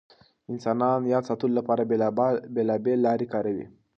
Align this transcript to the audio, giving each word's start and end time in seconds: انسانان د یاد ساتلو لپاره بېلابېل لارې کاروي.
انسانان 0.51 0.97
د 1.01 1.05
یاد 1.13 1.23
ساتلو 1.29 1.57
لپاره 1.59 1.81
بېلابېل 2.55 2.99
لارې 3.07 3.25
کاروي. 3.33 3.65